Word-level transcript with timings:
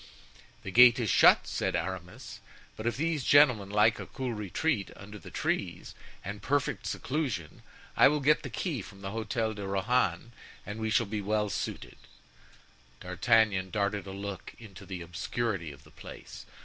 "The 0.63 0.71
gate 0.71 0.99
is 0.99 1.11
shut," 1.11 1.45
said 1.45 1.75
Aramis, 1.75 2.39
"but 2.75 2.87
if 2.87 2.97
these 2.97 3.23
gentlemen 3.23 3.69
like 3.69 3.99
a 3.99 4.07
cool 4.07 4.33
retreat 4.33 4.89
under 4.95 5.19
the 5.19 5.29
trees, 5.29 5.93
and 6.25 6.41
perfect 6.41 6.87
seclusion, 6.87 7.61
I 7.95 8.07
will 8.07 8.19
get 8.19 8.41
the 8.41 8.49
key 8.49 8.81
from 8.81 9.01
the 9.01 9.11
Hotel 9.11 9.53
de 9.53 9.67
Rohan 9.67 10.31
and 10.65 10.79
we 10.79 10.89
shall 10.89 11.05
be 11.05 11.21
well 11.21 11.51
suited." 11.51 11.97
D'Artagnan 12.99 13.69
darted 13.69 14.07
a 14.07 14.11
look 14.11 14.55
into 14.57 14.87
the 14.87 15.03
obscurity 15.03 15.71
of 15.71 15.83
the 15.83 15.91
Place. 15.91 16.47